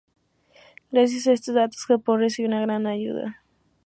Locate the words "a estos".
1.27-1.53